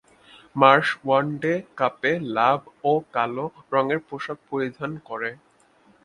[0.55, 2.59] Marsh one day কাপে লাভ
[2.83, 5.29] ও কালো রঙের পোশাক পরিধান করে।